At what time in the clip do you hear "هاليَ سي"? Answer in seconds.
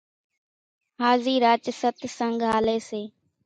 2.51-3.01